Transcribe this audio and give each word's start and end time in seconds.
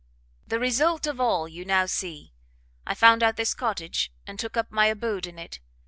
"The 0.47 0.57
result 0.59 1.05
of 1.05 1.19
all 1.19 1.47
you 1.47 1.63
now 1.63 1.85
see. 1.85 2.33
I 2.87 2.95
found 2.95 3.21
out 3.21 3.35
this 3.35 3.53
cottage, 3.53 4.11
and 4.25 4.39
took 4.39 4.57
up 4.57 4.71
my 4.71 4.87
abode 4.87 5.27
in 5.27 5.37
it. 5.37 5.59